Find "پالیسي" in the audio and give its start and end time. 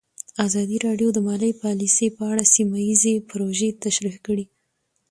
1.63-2.07